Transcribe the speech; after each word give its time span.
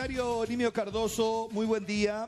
Comisario 0.00 0.46
Nimio 0.48 0.72
Cardoso, 0.72 1.48
muy 1.52 1.66
buen 1.66 1.84
día. 1.84 2.26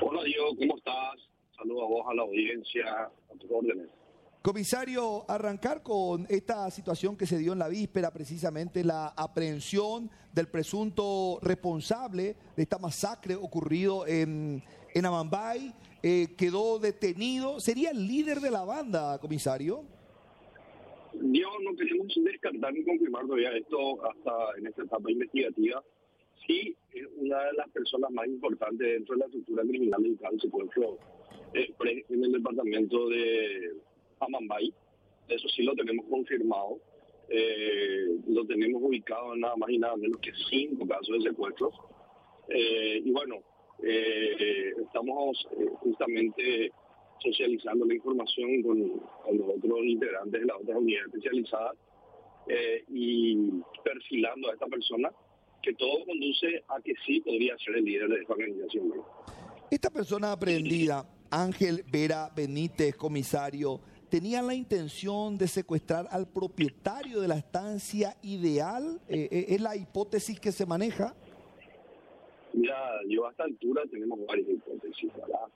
Hola 0.00 0.24
Diego, 0.24 0.48
¿cómo 0.58 0.76
estás? 0.76 1.14
Saludos 1.56 1.82
a 1.84 1.86
vos, 1.86 2.06
a 2.10 2.14
la 2.14 2.22
audiencia, 2.22 3.04
a 3.04 3.38
tus 3.38 3.48
órdenes. 3.48 3.86
Comisario, 4.42 5.24
arrancar 5.28 5.84
con 5.84 6.26
esta 6.28 6.68
situación 6.72 7.16
que 7.16 7.24
se 7.24 7.38
dio 7.38 7.52
en 7.52 7.60
la 7.60 7.68
víspera, 7.68 8.10
precisamente 8.12 8.82
la 8.82 9.14
aprehensión 9.16 10.10
del 10.32 10.48
presunto 10.48 11.38
responsable 11.40 12.34
de 12.56 12.62
esta 12.64 12.78
masacre 12.78 13.36
ocurrido 13.36 14.04
en, 14.04 14.60
en 14.94 15.06
Amambay, 15.06 15.72
eh, 16.02 16.34
quedó 16.36 16.80
detenido. 16.80 17.60
¿Sería 17.60 17.92
el 17.92 18.08
líder 18.08 18.40
de 18.40 18.50
la 18.50 18.64
banda, 18.64 19.20
comisario? 19.20 19.84
Diego, 21.12 21.52
no 21.62 21.76
queremos 21.76 22.08
descartar 22.16 22.72
ni 22.72 22.82
confirmar 22.84 23.24
todavía 23.24 23.52
esto 23.56 24.04
hasta 24.04 24.58
en 24.58 24.66
esta 24.66 24.82
etapa 24.82 25.12
investigativa. 25.12 25.80
Sí, 26.46 26.76
es 26.92 27.06
una 27.16 27.44
de 27.44 27.52
las 27.54 27.68
personas 27.70 28.10
más 28.10 28.26
importantes 28.26 28.86
dentro 28.86 29.14
de 29.14 29.20
la 29.20 29.26
estructura 29.26 29.62
criminal 29.62 30.02
del 30.02 30.40
secuestro 30.40 30.98
eh, 31.54 31.72
en 32.08 32.24
el 32.24 32.32
departamento 32.32 33.08
de 33.08 33.74
Amambay. 34.20 34.72
Eso 35.28 35.48
sí 35.48 35.62
lo 35.62 35.74
tenemos 35.74 36.06
confirmado. 36.06 36.78
Eh, 37.28 38.08
lo 38.26 38.44
tenemos 38.44 38.82
ubicado 38.82 39.34
nada 39.36 39.56
más 39.56 39.70
y 39.70 39.78
nada 39.78 39.96
menos 39.96 40.18
que 40.20 40.32
cinco 40.50 40.86
casos 40.86 41.22
de 41.22 41.30
secuestros. 41.30 41.74
Eh, 42.48 43.00
y 43.04 43.10
bueno, 43.12 43.42
eh, 43.82 44.72
estamos 44.80 45.46
eh, 45.58 45.66
justamente 45.80 46.72
socializando 47.20 47.84
la 47.84 47.94
información 47.94 48.62
con, 48.62 48.98
con, 48.98 49.38
los 49.38 49.56
otros 49.56 49.78
integrantes 49.84 50.40
de 50.40 50.46
las 50.46 50.56
otras 50.56 50.78
unidades 50.78 51.06
especializadas 51.06 51.76
eh, 52.48 52.84
y 52.88 53.36
perfilando 53.84 54.50
a 54.50 54.54
esta 54.54 54.66
persona 54.66 55.10
que 55.62 55.72
todo 55.74 56.04
conduce 56.04 56.64
a 56.68 56.80
que 56.80 56.94
sí 57.06 57.20
podría 57.20 57.56
ser 57.58 57.76
el 57.76 57.84
líder 57.84 58.08
de 58.08 58.16
esta 58.16 58.32
organización. 58.32 58.92
Esta 59.70 59.90
persona 59.90 60.32
aprendida, 60.32 61.06
Ángel 61.30 61.84
Vera 61.90 62.30
Benítez, 62.36 62.94
comisario, 62.96 63.80
¿tenía 64.10 64.42
la 64.42 64.54
intención 64.54 65.38
de 65.38 65.48
secuestrar 65.48 66.06
al 66.10 66.28
propietario 66.28 67.20
de 67.20 67.28
la 67.28 67.38
estancia 67.38 68.16
ideal? 68.22 69.00
Eh, 69.08 69.28
eh, 69.30 69.46
¿Es 69.48 69.60
la 69.60 69.76
hipótesis 69.76 70.38
que 70.38 70.52
se 70.52 70.66
maneja? 70.66 71.14
Mira, 72.52 72.76
yo 73.08 73.26
a 73.26 73.30
esta 73.30 73.44
altura 73.44 73.82
tenemos 73.90 74.18
varias 74.26 74.48
hipótesis, 74.50 75.10
¿verdad? 75.14 75.46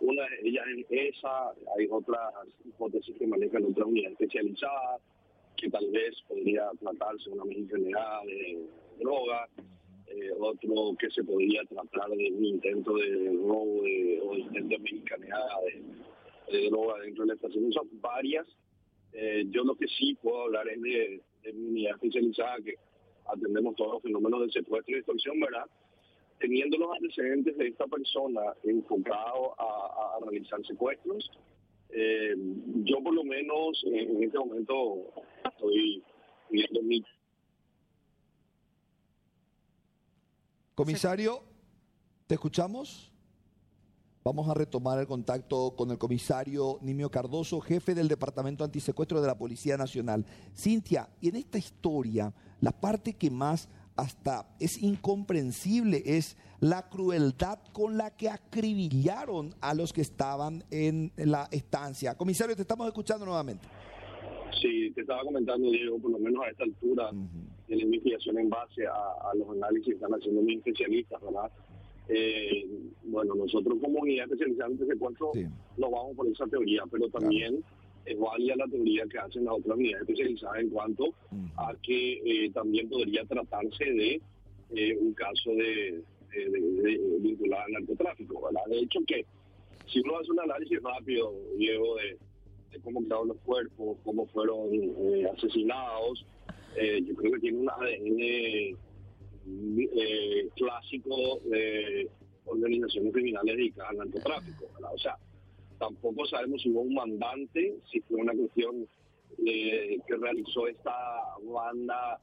Una 0.00 0.22
de 0.24 0.48
ellas 0.48 0.64
es 0.90 1.16
esa, 1.16 1.50
hay 1.78 1.86
otras 1.90 2.34
hipótesis 2.64 3.16
que 3.16 3.26
manejan 3.26 3.64
otra 3.64 3.86
unidad 3.86 4.12
especializada, 4.12 4.98
que 5.56 5.70
tal 5.70 5.90
vez 5.90 6.14
podría 6.28 6.70
tratarse 6.80 7.30
de 7.30 7.36
una 7.36 7.44
mexicanidad 7.44 8.22
de 8.24 8.66
droga, 8.98 9.48
eh, 10.06 10.30
otro 10.38 10.96
que 10.98 11.10
se 11.10 11.24
podría 11.24 11.62
tratar 11.64 12.10
de 12.10 12.32
un 12.32 12.44
intento 12.44 12.96
de 12.96 13.32
robo 13.32 13.82
de, 13.82 14.20
o 14.22 14.34
intento 14.34 14.68
de 14.68 14.78
mexicanidad 14.78 15.46
de, 16.50 16.68
droga 16.68 17.00
dentro 17.00 17.24
de 17.24 17.28
la 17.28 17.34
estación. 17.34 17.72
Son 17.72 17.88
varias. 18.00 18.46
Eh, 19.12 19.44
yo 19.50 19.64
lo 19.64 19.74
que 19.74 19.86
sí 19.88 20.16
puedo 20.20 20.42
hablar 20.42 20.68
es 20.68 20.80
de, 20.80 21.20
de 21.42 21.50
unidad 21.52 21.94
especializada 21.94 22.56
que 22.64 22.74
atendemos 23.26 23.76
todos 23.76 23.94
los 23.94 24.02
fenómenos 24.02 24.46
de 24.46 24.52
secuestro 24.52 24.94
y 24.94 24.98
extorsión, 24.98 25.40
¿verdad? 25.40 25.66
teniendo 26.42 26.76
los 26.76 26.90
antecedentes 26.96 27.56
de 27.56 27.68
esta 27.68 27.86
persona 27.86 28.40
enfocado 28.64 29.54
a, 29.58 30.16
a 30.16 30.28
realizar 30.28 30.60
secuestros, 30.66 31.30
eh, 31.90 32.34
yo 32.84 33.00
por 33.02 33.14
lo 33.14 33.22
menos 33.22 33.82
en, 33.86 34.16
en 34.16 34.22
este 34.24 34.38
momento 34.38 35.12
estoy 35.62 36.02
viendo 36.50 36.82
mi... 36.82 37.04
Comisario, 40.74 41.42
¿te 42.26 42.34
escuchamos? 42.34 43.12
Vamos 44.24 44.48
a 44.48 44.54
retomar 44.54 44.98
el 44.98 45.06
contacto 45.06 45.74
con 45.76 45.90
el 45.90 45.98
comisario 45.98 46.78
Nimio 46.80 47.10
Cardoso, 47.10 47.60
jefe 47.60 47.94
del 47.94 48.08
Departamento 48.08 48.64
Antisecuestro 48.64 49.20
de 49.20 49.26
la 49.26 49.36
Policía 49.36 49.76
Nacional. 49.76 50.24
Cintia, 50.56 51.08
y 51.20 51.28
en 51.28 51.36
esta 51.36 51.58
historia, 51.58 52.32
la 52.60 52.72
parte 52.72 53.14
que 53.14 53.30
más 53.30 53.68
hasta 53.96 54.48
es 54.58 54.82
incomprensible 54.82 56.02
es 56.04 56.36
la 56.60 56.88
crueldad 56.88 57.58
con 57.72 57.98
la 57.98 58.16
que 58.16 58.30
acribillaron 58.30 59.54
a 59.60 59.74
los 59.74 59.92
que 59.92 60.00
estaban 60.00 60.64
en 60.70 61.12
la 61.16 61.48
estancia. 61.50 62.16
Comisario, 62.16 62.56
te 62.56 62.62
estamos 62.62 62.86
escuchando 62.86 63.26
nuevamente. 63.26 63.68
Sí, 64.60 64.90
te 64.94 65.00
estaba 65.02 65.22
comentando, 65.22 65.70
Diego, 65.70 65.98
por 65.98 66.10
lo 66.12 66.18
menos 66.18 66.44
a 66.44 66.50
esta 66.50 66.64
altura 66.64 67.10
uh 67.10 67.14
-huh. 67.14 67.68
de 67.68 67.76
la 67.76 67.82
investigación 67.82 68.38
en 68.38 68.48
base 68.50 68.86
a, 68.86 68.92
a, 69.30 69.34
los 69.34 69.48
análisis 69.50 69.86
que 69.86 69.94
están 69.94 70.12
haciendo 70.12 70.42
mis 70.42 70.58
especialistas, 70.58 71.20
¿verdad? 71.22 71.50
Eh, 72.08 72.66
bueno, 73.04 73.34
nosotros 73.34 73.78
como 73.80 74.00
unidad 74.00 74.24
especializada 74.26 74.70
en 74.72 74.86
secuestro 74.86 75.30
sí. 75.34 75.44
nos 75.78 75.90
vamos 75.90 76.16
por 76.16 76.26
esa 76.26 76.46
teoría, 76.46 76.82
pero 76.90 77.08
también 77.08 77.62
claro. 77.62 77.66
es 78.06 78.18
válida 78.18 78.56
la 78.56 78.66
teoría 78.66 79.06
que 79.06 79.18
hacen 79.18 79.44
las 79.44 79.54
otras 79.54 79.76
unidades 79.78 80.02
especializadas 80.02 80.58
en 80.60 80.70
cuanto 80.70 81.04
uh 81.04 81.12
-huh. 81.30 81.70
a 81.70 81.76
que 81.82 82.20
eh, 82.24 82.50
también 82.50 82.88
podría 82.88 83.24
tratarse 83.24 83.84
de 83.84 84.20
eh, 84.74 84.96
un 84.96 85.12
caso 85.14 85.50
de, 85.50 86.02
de, 86.34 86.50
de, 86.50 86.98
de, 86.98 87.18
vinculado 87.20 87.62
al 87.64 87.72
narcotráfico, 87.72 88.42
¿verdad? 88.42 88.62
De 88.68 88.78
hecho 88.80 89.00
que 89.06 89.24
si 89.86 90.00
uno 90.00 90.18
hace 90.18 90.30
un 90.30 90.40
análisis 90.40 90.82
rápido, 90.82 91.32
Diego, 91.56 91.96
de 91.96 92.16
cómo 92.80 93.02
quedaron 93.02 93.28
los 93.28 93.38
cuerpos, 93.38 93.98
cómo 94.04 94.26
fueron 94.26 94.68
eh, 94.72 95.26
asesinados. 95.36 96.24
Eh, 96.76 97.02
yo 97.04 97.14
creo 97.14 97.32
que 97.32 97.40
tiene 97.40 97.58
un 97.58 97.70
ADN 97.70 98.20
eh, 99.96 100.48
clásico 100.56 101.40
de 101.44 102.08
organizaciones 102.46 103.12
criminales 103.12 103.56
dedicadas 103.56 103.90
al 103.90 103.98
narcotráfico. 103.98 104.66
O 104.92 104.98
sea, 104.98 105.16
tampoco 105.78 106.26
sabemos 106.26 106.62
si 106.62 106.70
hubo 106.70 106.80
un 106.80 106.94
mandante, 106.94 107.76
si 107.90 108.00
fue 108.00 108.20
una 108.20 108.32
cuestión 108.32 108.88
que 109.44 110.16
realizó 110.20 110.68
esta 110.68 110.94
banda 111.42 112.20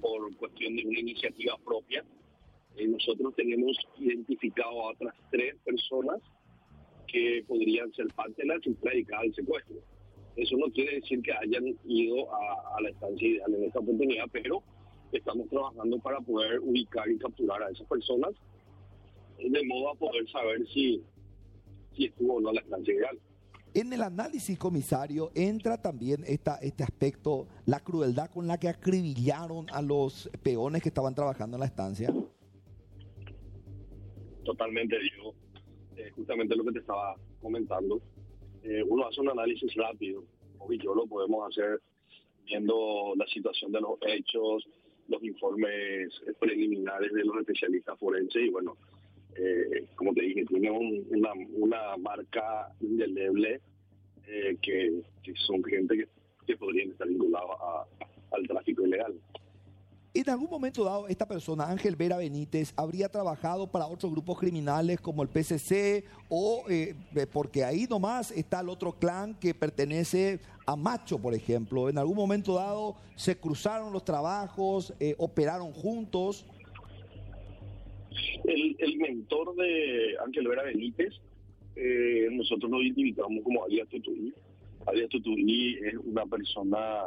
por 0.00 0.34
cuestión 0.36 0.74
de 0.76 0.86
una 0.86 0.98
iniciativa 1.00 1.56
propia. 1.64 2.04
nosotros 2.88 3.34
tenemos 3.36 3.76
identificado 3.98 4.82
a 4.82 4.92
otras 4.92 5.14
tres 5.30 5.54
personas 5.64 6.20
que 7.10 7.44
podrían 7.46 7.92
ser 7.92 8.06
parte 8.08 8.42
de 8.42 8.48
la 8.48 8.60
cifra 8.60 8.92
dedicada 8.92 9.22
al 9.22 9.34
secuestro. 9.34 9.76
Eso 10.36 10.56
no 10.56 10.66
quiere 10.72 11.00
decir 11.00 11.20
que 11.22 11.32
hayan 11.32 11.76
ido 11.84 12.32
a, 12.32 12.76
a, 12.76 12.80
la 12.80 12.90
estancia 12.90 13.28
ideal 13.28 13.54
en 13.54 13.64
esta 13.64 13.80
oportunidad, 13.80 14.26
pero 14.30 14.62
estamos 15.10 15.48
trabajando 15.48 15.98
para 15.98 16.20
poder 16.20 16.60
ubicar 16.60 17.10
y 17.10 17.18
capturar 17.18 17.62
a 17.62 17.70
esas 17.70 17.86
personas 17.88 18.34
de 19.38 19.64
modo 19.66 19.90
a 19.90 19.94
poder 19.94 20.28
saber 20.30 20.66
si, 20.68 21.02
si 21.96 22.06
estuvo 22.06 22.34
o 22.34 22.40
no 22.40 22.52
la 22.52 22.60
estancia 22.60 22.94
ideal. 22.94 23.18
En 23.74 23.92
el 23.92 24.02
análisis, 24.02 24.58
comisario, 24.58 25.30
entra 25.34 25.80
también 25.80 26.24
esta, 26.26 26.56
este 26.56 26.82
aspecto, 26.82 27.46
la 27.66 27.80
crueldad 27.80 28.30
con 28.30 28.46
la 28.46 28.58
que 28.58 28.68
acribillaron 28.68 29.66
a 29.70 29.82
los 29.82 30.30
peones 30.42 30.82
que 30.82 30.88
estaban 30.88 31.14
trabajando 31.14 31.56
en 31.56 31.60
la 31.60 31.66
estancia. 31.66 32.12
Totalmente, 34.44 34.96
digo 34.98 35.34
eh, 35.98 36.10
justamente 36.14 36.54
lo 36.54 36.64
que 36.64 36.72
te 36.72 36.78
estaba 36.78 37.16
comentando, 37.42 38.00
eh, 38.62 38.84
uno 38.86 39.08
hace 39.08 39.20
un 39.20 39.30
análisis 39.30 39.74
rápido, 39.74 40.22
y 40.70 40.78
yo 40.78 40.94
lo 40.94 41.06
podemos 41.06 41.48
hacer 41.48 41.80
viendo 42.44 43.14
la 43.16 43.26
situación 43.26 43.72
de 43.72 43.80
los 43.80 43.98
hechos, 44.06 44.64
los 45.08 45.22
informes 45.24 46.12
preliminares 46.38 47.12
de 47.12 47.24
los 47.24 47.36
especialistas 47.38 47.98
forenses 47.98 48.42
y 48.44 48.50
bueno, 48.50 48.76
eh, 49.36 49.86
como 49.96 50.14
te 50.14 50.22
dije, 50.22 50.44
tiene 50.44 50.70
un, 50.70 51.04
una, 51.10 51.32
una, 51.54 51.96
marca 51.96 52.68
indeleble 52.80 53.60
que, 54.62 55.02
son 55.46 55.64
gente 55.64 55.96
que, 55.96 56.08
que 56.46 56.56
podrían 56.56 56.90
estar 56.90 57.08
vinculados 57.08 57.86
al 58.30 58.46
tráfico 58.46 58.86
ilegal. 58.86 59.14
En 60.14 60.30
algún 60.30 60.48
momento 60.48 60.84
dado, 60.84 61.06
esta 61.06 61.28
persona, 61.28 61.68
Ángel 61.68 61.94
Vera 61.94 62.16
Benítez, 62.16 62.72
habría 62.76 63.08
trabajado 63.08 63.66
para 63.66 63.86
otros 63.86 64.10
grupos 64.10 64.38
criminales 64.38 65.00
como 65.00 65.22
el 65.22 65.28
PCC 65.28 66.04
o 66.30 66.64
eh, 66.68 66.94
porque 67.30 67.62
ahí 67.62 67.86
nomás 67.88 68.30
está 68.30 68.60
el 68.60 68.70
otro 68.70 68.92
clan 68.92 69.38
que 69.38 69.54
pertenece 69.54 70.40
a 70.66 70.76
Macho, 70.76 71.18
por 71.18 71.34
ejemplo. 71.34 71.90
En 71.90 71.98
algún 71.98 72.16
momento 72.16 72.54
dado 72.54 72.96
se 73.16 73.36
cruzaron 73.36 73.92
los 73.92 74.04
trabajos, 74.04 74.94
eh, 74.98 75.14
operaron 75.18 75.72
juntos. 75.72 76.46
El, 78.44 78.96
mentor 78.96 79.54
de 79.56 80.16
Ángel 80.24 80.48
Vera 80.48 80.62
Benítez, 80.64 81.14
eh, 81.76 82.28
nosotros 82.32 82.70
lo 82.70 82.82
identificamos 82.82 83.44
como 83.44 83.64
Arias 83.64 83.88
Tutuí. 83.88 84.32
Arias 84.86 85.10
Tutuí 85.10 85.78
es 85.84 85.94
una 86.02 86.24
persona 86.24 87.06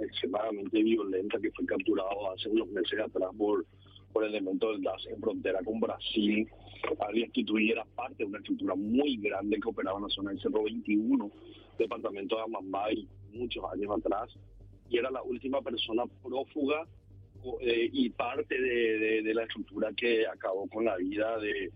extremadamente 0.00 0.82
violenta 0.82 1.38
que 1.40 1.50
fue 1.52 1.66
capturado 1.66 2.32
hace 2.32 2.48
unos 2.48 2.68
meses 2.68 2.98
atrás 3.00 3.30
por, 3.36 3.64
por 4.12 4.24
elementos 4.24 4.72
del 4.72 4.82
gas 4.82 5.04
en 5.10 5.20
frontera 5.20 5.60
con 5.64 5.80
Brasil. 5.80 6.48
Alias 7.00 7.30
Tituí 7.32 7.70
era 7.70 7.84
parte 7.84 8.16
de 8.18 8.24
una 8.24 8.38
estructura 8.38 8.74
muy 8.74 9.16
grande 9.16 9.58
que 9.60 9.68
operaba 9.68 9.98
en 9.98 10.04
la 10.04 10.08
zona 10.10 10.30
del 10.30 10.40
Cerro 10.40 10.64
21, 10.64 11.30
departamento 11.78 12.36
de 12.36 12.42
Amambay, 12.42 13.06
muchos 13.32 13.64
años 13.72 13.90
atrás, 13.98 14.30
y 14.90 14.98
era 14.98 15.10
la 15.10 15.22
última 15.22 15.62
persona 15.62 16.04
prófuga 16.22 16.86
eh, 17.60 17.88
y 17.92 18.10
parte 18.10 18.60
de, 18.60 19.22
de- 19.22 19.34
la 19.34 19.44
estructura 19.44 19.90
que 19.96 20.26
acabó 20.26 20.68
con 20.68 20.84
la 20.84 20.96
vida 20.96 21.38
de, 21.38 21.70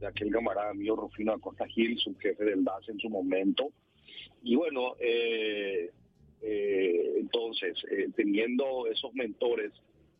de 0.00 0.06
aquel 0.06 0.30
camarada 0.30 0.72
mío, 0.74 0.96
Rufino 0.96 1.32
Acosta 1.32 1.66
Gil, 1.66 1.98
su 1.98 2.14
jefe 2.16 2.44
del 2.44 2.64
DAS 2.64 2.88
en 2.88 2.98
su 2.98 3.08
momento. 3.10 3.68
Y 4.42 4.56
bueno, 4.56 4.94
eh, 5.00 5.90
eh, 6.42 7.14
entonces, 7.18 7.74
eh, 7.90 8.08
teniendo 8.16 8.86
esos 8.88 9.12
mentores, 9.14 9.72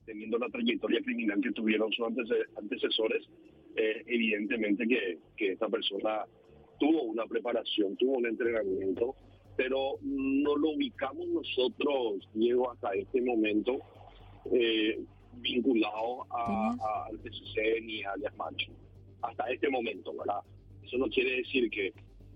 teniendo 0.07 0.39
la 0.39 0.49
trayectoria 0.49 1.01
criminal 1.03 1.41
que 1.41 1.53
tuvieron 1.53 1.93
sus 1.93 2.07
antece- 2.07 2.47
antecesores, 2.57 3.25
eh, 3.77 4.03
evidentemente 4.07 4.87
que, 4.87 5.19
que 5.37 5.53
esta 5.53 5.69
persona 5.69 6.25
tuvo 6.79 7.03
una 7.05 7.27
preparación, 7.27 7.97
tuvo 7.97 8.19
un 8.19 8.27
entrenamiento, 8.27 9.15
pero 9.57 9.97
no 10.03 10.57
lo 10.57 10.71
ubicamos 10.71 11.27
nosotros, 11.29 12.29
Diego, 12.35 12.71
hasta 12.73 12.93
este 12.95 13.21
momento 13.21 13.79
vinculado 15.35 16.27
a, 16.31 16.75
a- 16.81 17.07
al 17.07 17.19
PCC 17.19 17.81
ni 17.83 18.03
a 18.03 18.13
alias 18.13 18.37
Mancho. 18.37 18.73
Hasta 19.23 19.51
este 19.51 19.69
momento, 19.71 20.13
¿verdad? 20.17 20.41
Eso 20.85 20.99
no 20.99 21.09
quiere 21.09 21.37
decir 21.39 21.71
que 21.71 21.93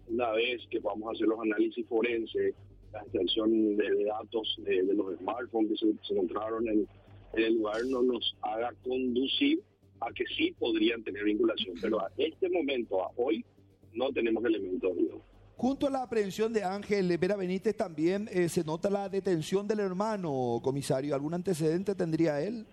una 0.08 0.30
vez 0.32 0.62
que 0.70 0.78
vamos 0.78 1.08
a 1.08 1.12
hacer 1.12 1.26
los 1.26 1.40
análisis 1.40 1.84
forenses, 1.86 2.54
la 2.96 3.02
extensión 3.02 3.76
de, 3.76 3.90
de 3.90 4.04
datos 4.04 4.56
de, 4.58 4.82
de 4.82 4.94
los 4.94 5.16
smartphones 5.18 5.70
que 5.70 5.76
se, 5.76 6.06
se 6.06 6.14
encontraron 6.14 6.66
en, 6.68 6.86
en 7.34 7.42
el 7.42 7.54
lugar, 7.54 7.84
no 7.86 8.02
nos 8.02 8.36
haga 8.42 8.72
conducir 8.82 9.62
a 10.00 10.12
que 10.12 10.24
sí 10.36 10.54
podrían 10.58 11.02
tener 11.02 11.24
vinculación. 11.24 11.76
Pero 11.80 12.00
a 12.00 12.10
este 12.16 12.48
momento, 12.48 13.02
a 13.02 13.10
hoy, 13.16 13.44
no 13.92 14.10
tenemos 14.12 14.44
elementos. 14.44 14.96
Diego. 14.96 15.20
Junto 15.56 15.86
a 15.86 15.90
la 15.90 16.02
aprehensión 16.02 16.52
de 16.52 16.62
Ángel 16.62 17.16
Vera 17.18 17.36
Benítez 17.36 17.74
también 17.76 18.28
eh, 18.30 18.48
se 18.48 18.62
nota 18.62 18.90
la 18.90 19.08
detención 19.08 19.66
del 19.66 19.80
hermano, 19.80 20.60
comisario. 20.62 21.14
¿Algún 21.14 21.32
antecedente 21.34 21.94
tendría 21.94 22.40
él? 22.42 22.66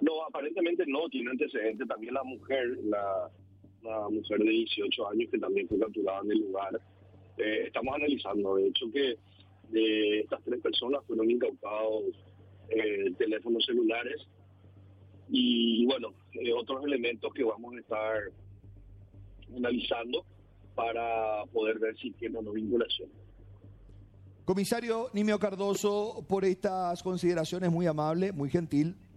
No, 0.00 0.24
aparentemente 0.24 0.84
no 0.86 1.08
tiene 1.08 1.30
antecedentes. 1.30 1.86
También 1.86 2.14
la 2.14 2.24
mujer, 2.24 2.78
la, 2.84 3.30
la 3.82 4.08
mujer 4.08 4.38
de 4.40 4.50
18 4.50 5.08
años 5.08 5.30
que 5.30 5.38
también 5.38 5.68
fue 5.68 5.78
capturada 5.78 6.20
en 6.24 6.32
el 6.32 6.38
lugar. 6.38 6.80
Eh, 7.38 7.64
estamos 7.66 7.94
analizando, 7.94 8.56
de 8.56 8.68
hecho, 8.68 8.86
que 8.92 9.16
de 9.70 10.20
estas 10.20 10.42
tres 10.44 10.60
personas 10.60 11.02
fueron 11.06 11.30
incautados 11.30 12.04
eh, 12.68 13.12
teléfonos 13.18 13.64
celulares 13.64 14.26
y, 15.28 15.86
bueno, 15.86 16.12
eh, 16.32 16.52
otros 16.52 16.84
elementos 16.84 17.32
que 17.32 17.44
vamos 17.44 17.74
a 17.74 17.78
estar 17.80 18.22
analizando 19.56 20.24
para 20.74 21.44
poder 21.52 21.78
ver 21.78 21.96
si 21.98 22.10
tiene 22.12 22.38
o 22.38 22.42
no 22.42 22.52
vinculación. 22.52 23.08
Comisario 24.44 25.08
Nimio 25.12 25.38
Cardoso, 25.38 26.24
por 26.28 26.44
estas 26.44 27.02
consideraciones 27.02 27.70
muy 27.70 27.86
amable, 27.86 28.32
muy 28.32 28.50
gentil. 28.50 28.96